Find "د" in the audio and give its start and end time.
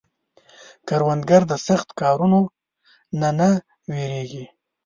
1.51-1.53